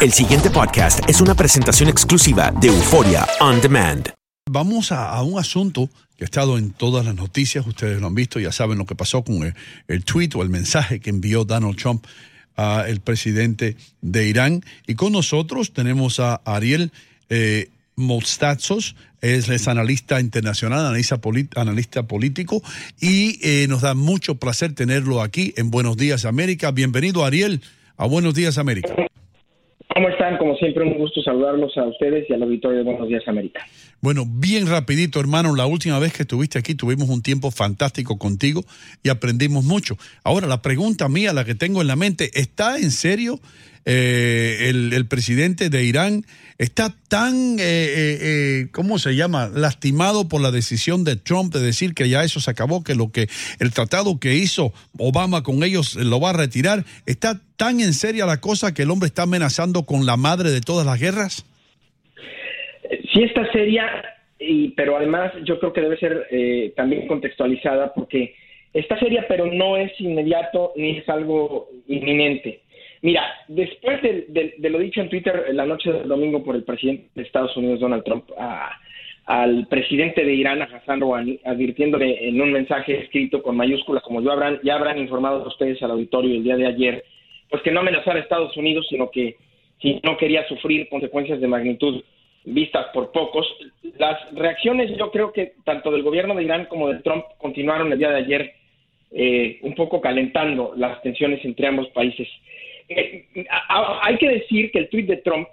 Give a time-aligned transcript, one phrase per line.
[0.00, 4.08] El siguiente podcast es una presentación exclusiva de Euforia On Demand.
[4.50, 8.40] Vamos a, un asunto que ha estado en todas las noticias, ustedes lo han visto,
[8.40, 9.54] ya saben lo que pasó con
[9.88, 12.06] el, tweet o el mensaje que envió Donald Trump
[12.54, 14.64] al presidente de Irán.
[14.86, 16.92] Y con nosotros tenemos a Ariel
[17.28, 22.62] eh, Mostazos, es, analista internacional, analista político,
[23.00, 26.70] y eh, nos da mucho placer tenerlo aquí en Buenos Días América.
[26.70, 27.60] Bienvenido, Ariel,
[27.96, 28.94] a Buenos Días América.
[29.94, 30.36] ¿Cómo están?
[30.36, 33.66] Como siempre, un gusto saludarlos a ustedes y al auditorio de Buenos Días América.
[34.02, 38.62] Bueno, bien rapidito, hermano, la última vez que estuviste aquí tuvimos un tiempo fantástico contigo
[39.02, 39.96] y aprendimos mucho.
[40.22, 43.40] Ahora, la pregunta mía, la que tengo en la mente, ¿está en serio
[43.86, 46.24] eh, el, el presidente de Irán?
[46.58, 51.60] ¿Está tan, eh, eh, eh, ¿cómo se llama?, lastimado por la decisión de Trump de
[51.60, 53.28] decir que ya eso se acabó, que lo que
[53.60, 56.84] el tratado que hizo Obama con ellos lo va a retirar?
[57.04, 60.62] ¿Está tan en serio la cosa que el hombre está amenazando con la madre de
[60.62, 61.44] todas las guerras?
[63.12, 63.84] Sí está seria,
[64.38, 68.34] y, pero además yo creo que debe ser eh, también contextualizada porque
[68.72, 72.62] está seria, pero no es inmediato ni es algo inminente.
[73.02, 77.22] Mira, después de, lo dicho en Twitter la noche del domingo por el presidente de
[77.22, 78.72] Estados Unidos, Donald Trump, a-
[79.26, 84.22] al presidente de Irán, a Hassan Rouhani, advirtiéndole en un mensaje escrito con mayúsculas, como
[84.22, 87.04] yo habrán, ya habrán informado a ustedes al auditorio el día de ayer,
[87.50, 89.36] pues que no amenazara a Estados Unidos, sino que
[89.82, 92.02] si no quería sufrir consecuencias de magnitud
[92.44, 93.46] vistas por pocos.
[93.98, 97.98] Las reacciones, yo creo que tanto del gobierno de Irán como de Trump continuaron el
[97.98, 98.52] día de ayer
[99.10, 102.28] eh, un poco calentando las tensiones entre ambos países.
[102.88, 105.48] Eh, a- a- hay que decir que el tuit de Trump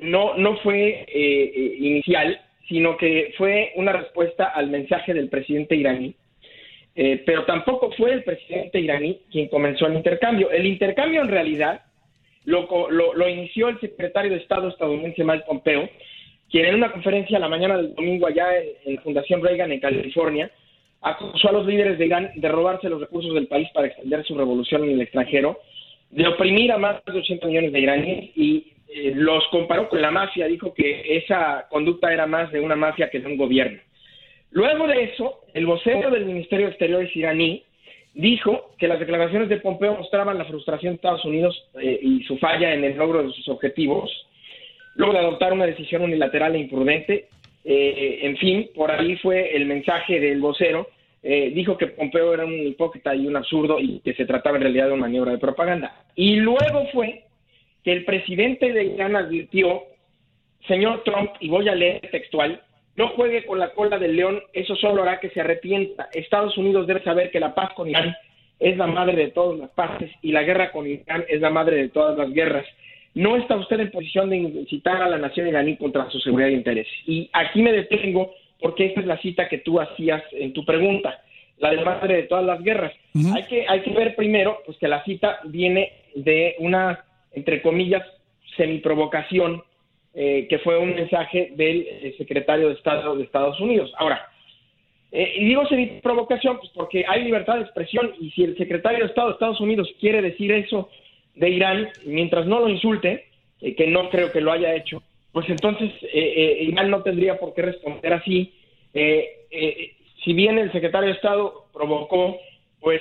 [0.00, 5.76] no, no fue eh, eh, inicial, sino que fue una respuesta al mensaje del presidente
[5.76, 6.14] iraní.
[6.94, 10.50] Eh, pero tampoco fue el presidente iraní quien comenzó el intercambio.
[10.50, 11.82] El intercambio en realidad
[12.44, 15.88] lo, lo, lo inició el secretario de Estado estadounidense Mike Pompeo,
[16.50, 20.50] quien en una conferencia la mañana del domingo allá en, en Fundación Reagan en California
[21.00, 24.36] acusó a los líderes de Irán de robarse los recursos del país para extender su
[24.36, 25.60] revolución en el extranjero,
[26.10, 30.10] de oprimir a más de 80 millones de iraníes y eh, los comparó con la
[30.10, 33.78] mafia, dijo que esa conducta era más de una mafia que de un gobierno.
[34.50, 37.64] Luego de eso, el vocero del Ministerio de Exteriores iraní
[38.14, 42.38] dijo que las declaraciones de Pompeo mostraban la frustración de Estados Unidos eh, y su
[42.38, 44.10] falla en el logro de sus objetivos,
[44.94, 47.28] luego de adoptar una decisión unilateral e imprudente.
[47.64, 50.88] Eh, en fin, por ahí fue el mensaje del vocero.
[51.22, 54.62] Eh, dijo que Pompeo era un hipócrita y un absurdo y que se trataba en
[54.62, 56.04] realidad de una maniobra de propaganda.
[56.14, 57.24] Y luego fue
[57.82, 59.82] que el presidente de Irán advirtió,
[60.66, 62.62] señor Trump, y voy a leer textual,
[62.96, 66.08] no juegue con la cola del león, eso solo hará que se arrepienta.
[66.12, 68.16] Estados Unidos debe saber que la paz con Irán
[68.58, 71.76] es la madre de todas las paces y la guerra con Irán es la madre
[71.76, 72.66] de todas las guerras.
[73.14, 76.54] No está usted en posición de incitar a la nación iraní contra su seguridad e
[76.54, 76.86] interés.
[77.06, 81.22] Y aquí me detengo porque esta es la cita que tú hacías en tu pregunta,
[81.58, 82.92] la de madre de todas las guerras.
[83.34, 88.02] hay, que, hay que ver primero pues que la cita viene de una, entre comillas,
[88.56, 89.62] semiprovocación,
[90.14, 93.92] eh, que fue un mensaje del eh, secretario de Estado de Estados Unidos.
[93.98, 94.28] Ahora,
[95.10, 99.06] eh, y digo semiprovocación pues porque hay libertad de expresión y si el secretario de
[99.06, 100.90] Estado de Estados Unidos quiere decir eso
[101.34, 103.26] de Irán, mientras no lo insulte,
[103.60, 105.02] eh, que no creo que lo haya hecho,
[105.38, 108.52] pues entonces eh, Irán no tendría por qué responder así.
[110.24, 112.38] si bien el secretario de Estado provocó,
[112.80, 113.00] pues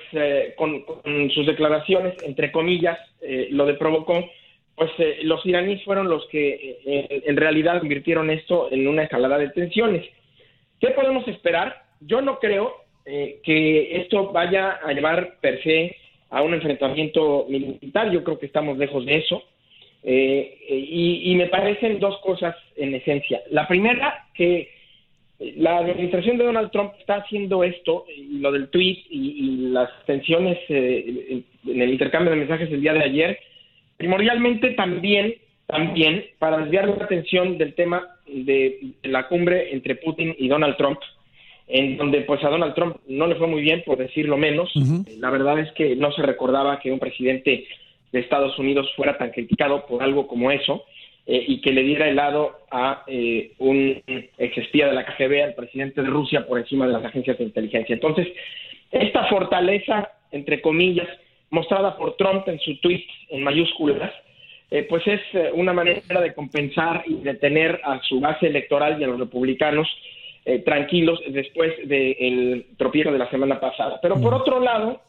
[0.56, 3.00] con, con, sus declaraciones, entre comillas,
[3.50, 4.30] lo de provocó,
[4.76, 4.92] pues
[5.24, 10.06] los iraníes fueron los que en realidad convirtieron esto en una escalada de tensiones.
[10.80, 11.84] ¿Qué podemos esperar?
[12.02, 15.96] Yo no creo eh, que esto vaya a llevar per se
[16.30, 19.42] a un enfrentamiento militar, yo creo que estamos lejos de eso.
[20.10, 23.42] Eh, y, me parecen dos cosas en esencia.
[23.52, 24.70] La primera, que
[25.58, 30.60] la administración de Donald Trump está haciendo esto, y lo del tweet y, las tensiones
[30.70, 33.40] eh, en el intercambio de mensajes del día de ayer,
[33.98, 40.48] primordialmente también, también para desviar la atención del tema de la cumbre entre Putin y
[40.48, 41.00] Donald Trump,
[41.68, 44.72] en donde pues a Donald Trump no le fue muy bien, por decirlo menos.
[45.20, 47.66] La verdad es que no se recordaba que un presidente
[48.12, 50.86] de Estados Unidos fuera tan criticado por algo como eso
[51.26, 54.02] eh, y que le diera helado a eh, un
[54.38, 57.94] exespía de la KGB, al presidente de Rusia, por encima de las agencias de inteligencia.
[57.94, 58.28] Entonces,
[58.92, 61.08] esta fortaleza, entre comillas,
[61.50, 64.12] mostrada por Trump en su tweet en mayúsculas,
[64.70, 65.22] eh, pues es
[65.54, 69.88] una manera de compensar y de tener a su base electoral y a los republicanos
[70.50, 74.00] eh, tranquilos después del tropiezo de la semana pasada.
[74.02, 75.02] Pero por otro lado,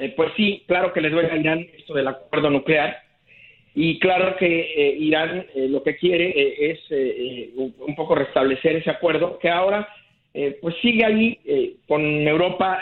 [0.00, 2.96] eh, pues sí, claro que les duele a Irán esto del acuerdo nuclear.
[3.74, 6.80] Y claro que eh, Irán lo que quiere es
[7.54, 9.88] un poco restablecer ese acuerdo que ahora
[10.60, 12.80] pues sigue ahí con Europa,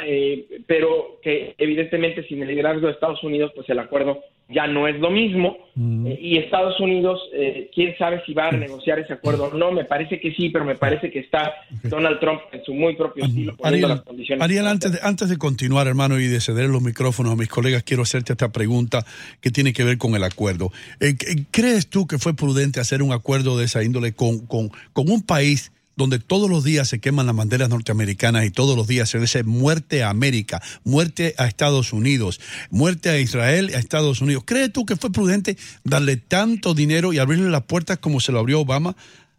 [0.66, 4.98] pero que evidentemente sin el liderazgo de Estados Unidos, pues el acuerdo ya no es
[4.98, 5.58] lo mismo.
[5.74, 6.06] Mm.
[6.06, 9.70] Eh, y Estados Unidos, eh, quién sabe si va a renegociar ese acuerdo o no.
[9.72, 11.54] Me parece que sí, pero me parece que está
[11.84, 14.42] Donald Trump en su muy propio estilo poniendo las condiciones.
[14.42, 17.82] Ariel, antes de, antes de continuar, hermano, y de ceder los micrófonos a mis colegas,
[17.82, 19.04] quiero hacerte esta pregunta
[19.40, 20.72] que tiene que ver con el acuerdo.
[21.00, 21.14] Eh,
[21.50, 25.22] ¿Crees tú que fue prudente hacer un acuerdo de esa índole con, con, con un
[25.22, 25.72] país?
[25.98, 29.42] Donde todos los días se queman las banderas norteamericanas y todos los días se dice
[29.42, 32.38] muerte a América, muerte a Estados Unidos,
[32.70, 34.44] muerte a Israel, a Estados Unidos.
[34.46, 38.38] ¿Crees tú que fue prudente darle tanto dinero y abrirle las puertas como se lo
[38.38, 38.94] abrió Obama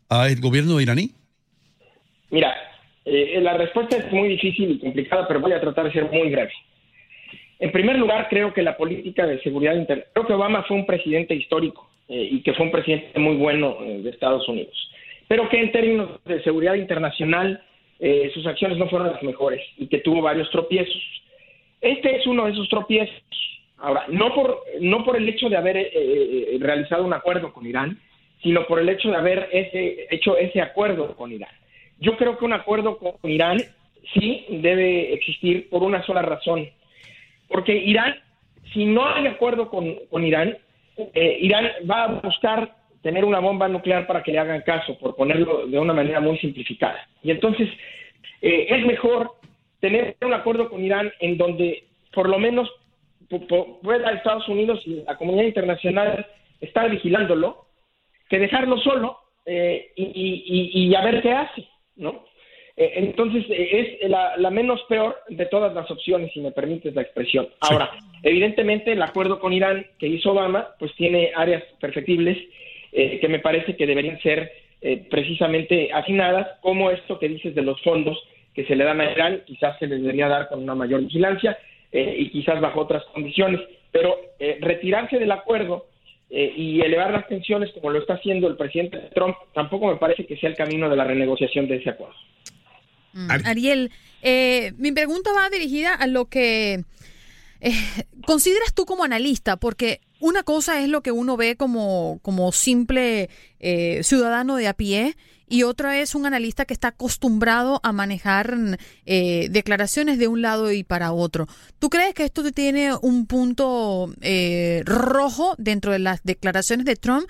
[0.09, 1.11] al gobierno iraní?
[2.29, 2.53] Mira,
[3.05, 6.29] eh, la respuesta es muy difícil y complicada, pero voy a tratar de ser muy
[6.29, 6.51] breve.
[7.59, 10.85] En primer lugar, creo que la política de seguridad interna, creo que Obama fue un
[10.85, 14.75] presidente histórico eh, y que fue un presidente muy bueno eh, de Estados Unidos
[15.29, 17.63] pero que en términos de seguridad internacional
[17.99, 20.99] eh, sus acciones no fueron las mejores y que tuvo varios tropiezos.
[21.79, 23.13] Este es uno de esos tropiezos.
[23.77, 27.67] Ahora, no por, no por el hecho de haber eh, eh, realizado un acuerdo con
[27.67, 27.99] Irán,
[28.41, 31.51] sino por el hecho de haber ese, hecho ese acuerdo con Irán.
[31.99, 33.61] Yo creo que un acuerdo con Irán
[34.15, 36.67] sí debe existir por una sola razón.
[37.47, 38.15] Porque Irán,
[38.73, 40.57] si no hay acuerdo con, con Irán,
[41.13, 45.67] Irán va a buscar tener una bomba nuclear para que le hagan caso, por ponerlo
[45.67, 47.07] de una manera muy simplificada.
[47.23, 47.69] Y entonces
[48.41, 49.31] eh, es mejor
[49.79, 52.69] tener un acuerdo con Irán en donde por lo menos
[53.81, 56.25] pueda Estados Unidos y la comunidad internacional
[56.59, 57.67] estar vigilándolo,
[58.27, 62.25] que dejarlo solo eh, y, a ver qué hace, ¿no?
[62.75, 67.03] Eh, entonces es la, la, menos peor de todas las opciones, si me permites la
[67.03, 67.47] expresión.
[67.61, 67.91] Ahora,
[68.23, 72.37] evidentemente el acuerdo con Irán que hizo Obama, pues tiene áreas perfectibles
[72.91, 77.61] eh, que me parece que deberían ser eh, precisamente afinadas, como esto que dices de
[77.61, 78.17] los fondos
[78.53, 81.57] que se le dan a Irán, quizás se les debería dar con una mayor vigilancia
[81.91, 84.17] eh, y quizás bajo otras condiciones, pero
[84.61, 85.87] retirarse del acuerdo
[86.29, 90.37] y elevar las tensiones como lo está haciendo el presidente Trump tampoco me parece que
[90.37, 92.13] sea el camino de la renegociación de ese acuerdo.
[93.13, 93.31] Mm.
[93.45, 93.91] Ariel,
[94.77, 96.83] mi pregunta va dirigida a lo que
[98.25, 103.29] consideras tú como analista, porque una cosa es lo que uno ve como, como simple
[103.59, 105.15] eh, ciudadano de a pie
[105.47, 108.55] y otra es un analista que está acostumbrado a manejar
[109.05, 111.47] eh, declaraciones de un lado y para otro.
[111.79, 117.27] ¿Tú crees que esto tiene un punto eh, rojo dentro de las declaraciones de Trump?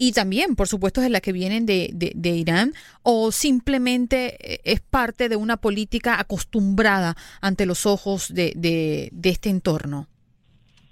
[0.00, 5.28] Y también, por supuesto, de las que vienen de, de, Irán, o simplemente es parte
[5.28, 10.06] de una política acostumbrada ante los ojos de, de este entorno.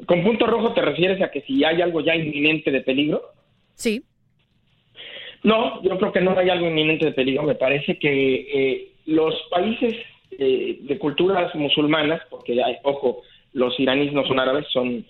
[0.05, 3.23] ¿Con punto rojo te refieres a que si hay algo ya inminente de peligro?
[3.75, 4.03] Sí.
[5.43, 7.45] No, yo creo que no hay algo inminente de peligro.
[7.45, 9.95] Me parece que eh, los países
[10.39, 13.23] eh, de culturas musulmanas, porque hay, ojo,
[13.55, 15.05] los iraníes no son árabes, son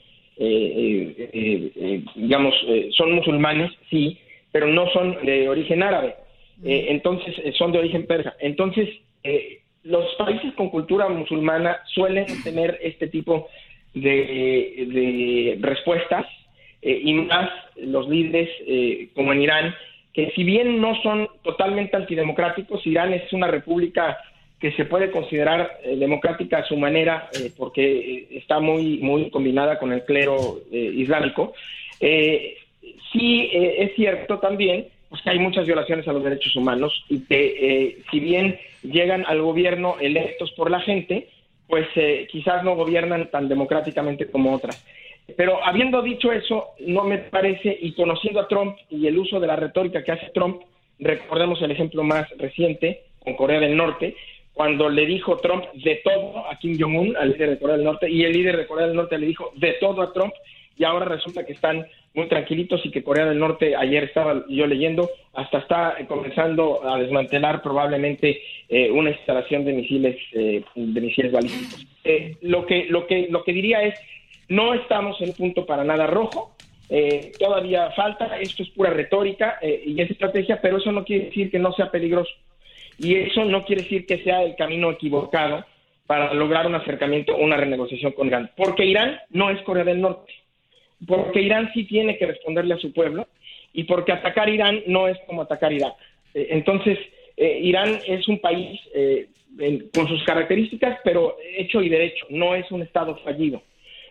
[2.14, 2.54] digamos,
[2.90, 4.18] son musulmanes, sí,
[4.52, 6.14] pero no son de origen árabe.
[6.62, 8.36] entonces, son de origen persa.
[8.40, 8.86] Entonces,
[9.82, 13.48] los países con cultura musulmana suelen tener este tipo
[13.96, 16.26] de, respuestas
[16.82, 18.48] y más los líderes
[19.14, 19.74] como en Irán
[20.16, 24.16] que si bien no son totalmente antidemocráticos, Irán es una república
[24.58, 29.28] que se puede considerar eh, democrática a su manera eh, porque eh, está muy muy
[29.28, 31.52] combinada con el clero islámico.
[32.00, 37.98] sí es cierto también pues, que hay muchas violaciones a los derechos humanos y que
[38.10, 41.28] si bien llegan al gobierno electos por la gente,
[41.68, 41.88] pues
[42.30, 44.84] quizás no gobiernan tan democráticamente como otras.
[45.36, 49.48] Pero habiendo dicho eso, no me parece, y conociendo a Trump y el uso de
[49.48, 50.62] la retórica que hace Trump,
[51.00, 54.14] recordemos el ejemplo más reciente con Corea del Norte,
[54.54, 58.08] cuando le dijo Trump de todo a Kim Jong-un, al líder de Corea del Norte,
[58.08, 60.32] y el líder de Corea del Norte le dijo de todo a Trump,
[60.76, 64.66] y ahora resulta que están muy tranquilitos y que Corea del Norte, ayer estaba yo
[64.66, 71.32] leyendo, hasta está comenzando a desmantelar probablemente eh, una instalación de misiles, eh, de misiles
[71.32, 71.86] balísticos.
[72.04, 73.98] Eh, lo que lo que lo que diría es
[74.48, 76.52] no estamos en punto para nada rojo.
[76.88, 81.26] Eh, todavía falta, esto es pura retórica eh, y es estrategia, pero eso no quiere
[81.26, 82.30] decir que no sea peligroso.
[82.98, 85.64] Y eso no quiere decir que sea el camino equivocado
[86.06, 88.50] para lograr un acercamiento, una renegociación con Irán.
[88.56, 90.32] Porque Irán no es Corea del Norte.
[91.06, 93.26] Porque Irán sí tiene que responderle a su pueblo
[93.72, 95.94] y porque atacar Irán no es como atacar Irak.
[96.34, 96.98] Eh, entonces,
[97.36, 98.80] Irán es un país
[99.92, 103.62] con sus características, pero hecho y derecho, no es un Estado fallido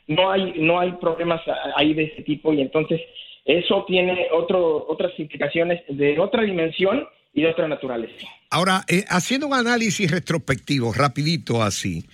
[0.07, 1.41] no hay, no hay problemas
[1.75, 3.01] ahí de ese tipo y entonces
[3.43, 8.25] eso tiene otro, otras implicaciones de otra dimensión y de otra naturaleza.
[8.49, 12.05] Ahora, eh, haciendo un análisis retrospectivo, rapidito así,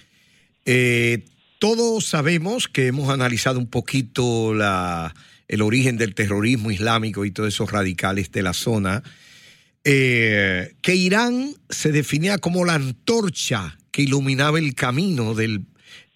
[0.65, 1.19] eh,
[1.61, 5.13] todos sabemos que hemos analizado un poquito la,
[5.47, 9.03] el origen del terrorismo islámico y todos esos radicales de la zona,
[9.83, 15.65] eh, que Irán se definía como la antorcha que iluminaba el camino del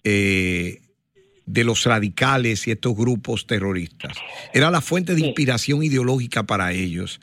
[0.02, 4.16] de los radicales y estos grupos terroristas.
[4.52, 7.20] Era la fuente de inspiración ideológica para ellos.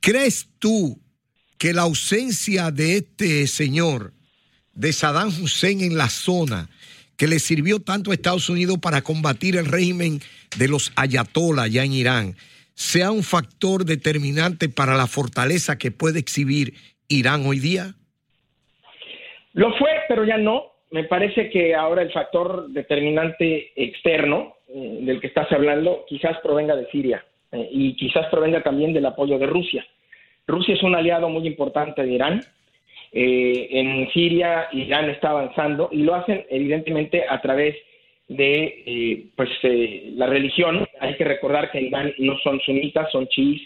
[0.00, 1.00] ¿Crees tú
[1.58, 4.14] que la ausencia de este señor,
[4.74, 6.68] de Saddam Hussein en la zona,
[7.16, 10.20] que le sirvió tanto a Estados Unidos para combatir el régimen
[10.58, 12.34] de los ayatollah ya en Irán,
[12.74, 16.74] sea un factor determinante para la fortaleza que puede exhibir
[17.08, 17.94] Irán hoy día?
[19.54, 25.20] Lo fue, pero ya no me parece que ahora el factor determinante externo eh, del
[25.20, 29.46] que estás hablando quizás provenga de Siria eh, y quizás provenga también del apoyo de
[29.46, 29.84] Rusia.
[30.46, 32.40] Rusia es un aliado muy importante de Irán.
[33.12, 37.76] Eh, en Siria Irán está avanzando y lo hacen evidentemente a través
[38.28, 40.86] de pues la religión.
[41.00, 43.62] Hay que recordar que en Irán no son sunitas, son chiíes,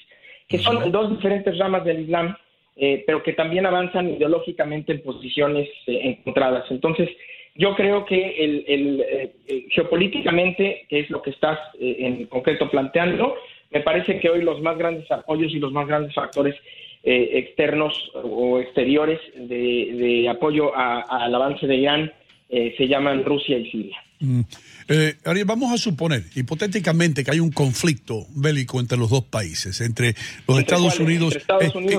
[0.49, 2.37] que son dos diferentes ramas del Islam
[2.83, 6.65] eh, pero que también avanzan ideológicamente en posiciones eh, encontradas.
[6.71, 7.11] Entonces,
[7.55, 13.35] yo creo que el, eh, geopolíticamente, que es lo que estás en concreto planteando,
[13.71, 16.55] me parece que hoy los más grandes apoyos y los más grandes factores
[17.03, 22.13] externos o exteriores de, apoyo al avance de Irán
[22.49, 23.97] se llaman Rusia y Siria.
[24.21, 24.41] Mm.
[24.89, 29.81] Eh, Ariel, vamos a suponer, hipotéticamente, que hay un conflicto bélico entre los dos países,
[29.81, 30.15] entre
[30.47, 31.39] los Estados, Unidos,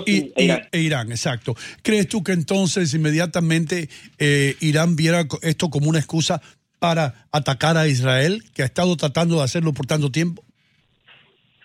[0.05, 1.09] y, e Irán.
[1.09, 1.55] exacto.
[1.81, 3.89] ¿Crees tú que entonces inmediatamente
[4.19, 6.41] eh, Irán viera esto como una excusa
[6.79, 10.43] para atacar a Israel, que ha estado tratando de hacerlo por tanto tiempo?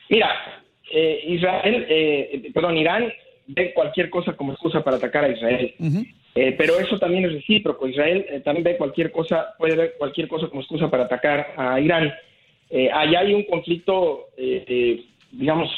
[0.09, 0.31] Mira,
[0.91, 3.13] eh, Israel, eh, perdón, Irán
[3.47, 5.75] ve cualquier cosa como excusa para atacar a Israel.
[6.35, 7.89] Eh, pero eso también es recíproco.
[7.89, 11.81] Israel eh, también ve cualquier cosa, puede ver cualquier cosa como excusa para atacar a
[11.81, 12.13] Irán.
[12.69, 14.27] Eh, allá hay un conflicto,
[15.31, 15.71] digamos,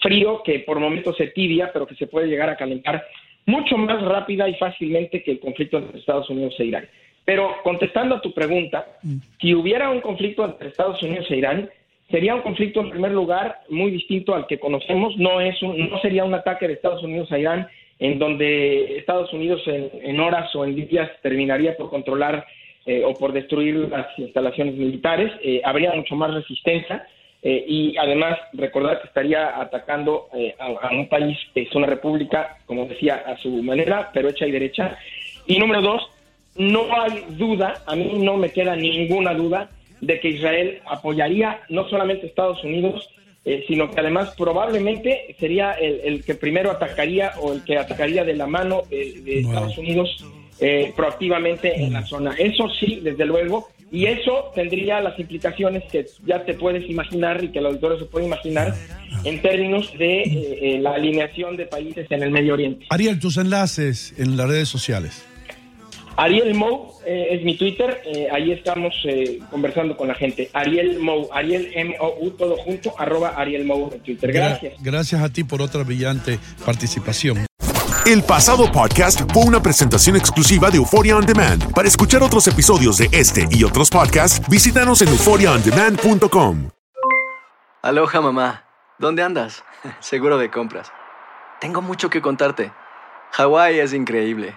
[0.00, 3.04] frío que por momentos se tibia, pero que se puede llegar a calentar
[3.46, 6.88] mucho más rápida y fácilmente que el conflicto entre Estados Unidos e Irán.
[7.24, 9.16] Pero contestando a tu pregunta, mm.
[9.40, 11.68] si hubiera un conflicto entre Estados Unidos e Irán,
[12.10, 15.16] sería un conflicto en primer lugar muy distinto al que conocemos.
[15.16, 19.60] No es no sería un ataque de Estados Unidos a Irán en donde Estados Unidos
[19.66, 22.46] en, horas o en días terminaría por controlar
[22.86, 27.06] eh, o por destruir las instalaciones militares, eh, habría mucho más resistencia
[27.42, 32.86] eh, y además recordar que estaría atacando a, un país que es una república, como
[32.86, 34.96] decía, a su manera, pero hecha y derecha.
[35.46, 36.08] Y número dos,
[36.56, 41.88] no hay duda, a mí no me queda ninguna duda de que Israel apoyaría no
[41.88, 43.08] solamente a Estados Unidos,
[43.44, 48.34] eh, sino que además probablemente sería el, que primero atacaría o el que atacaría de
[48.34, 50.24] la mano de, Estados Unidos
[50.60, 52.34] eh, proactivamente en la zona.
[52.36, 57.48] Eso sí, desde luego, Y eso tendría las implicaciones que ya te puedes imaginar y
[57.48, 58.74] que el auditorio se puede imaginar
[59.24, 62.86] en términos de eh, eh, la alineación de países en el Medio Oriente.
[62.90, 65.24] Ariel, tus enlaces en las redes sociales.
[66.18, 70.50] Ariel Mou eh, es mi Twitter, eh, ahí estamos eh, conversando con la gente.
[70.52, 74.32] Ariel Mou, Ariel M-O-U, todo junto, arroba Ariel Mou en Twitter.
[74.32, 74.74] Gracias.
[74.82, 77.46] Gracias a ti por otra brillante participación.
[78.04, 81.72] El pasado podcast fue una presentación exclusiva de Euphoria On Demand.
[81.72, 86.70] Para escuchar otros episodios de este y otros podcasts, visítanos en euphoriaondemand.com.
[87.80, 88.64] Aloha mamá,
[88.98, 89.62] ¿dónde andas?
[90.00, 90.90] Seguro de compras.
[91.60, 92.72] Tengo mucho que contarte.
[93.30, 94.56] Hawái es increíble.